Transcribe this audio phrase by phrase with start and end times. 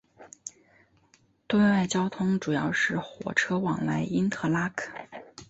[1.45, 4.91] 对外交通主要是火车往来因特拉肯。